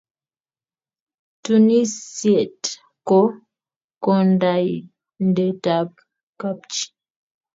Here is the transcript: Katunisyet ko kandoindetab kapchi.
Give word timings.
Katunisyet 1.43 2.61
ko 3.07 3.19
kandoindetab 4.03 5.89
kapchi. 6.39 6.83